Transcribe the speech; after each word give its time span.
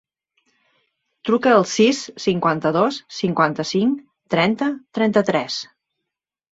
Truca 1.29 1.51
al 1.57 1.67
sis, 1.73 1.99
cinquanta-dos, 2.25 2.99
cinquanta-cinc, 3.19 4.05
trenta, 4.37 4.75
trenta-tres. 4.99 5.65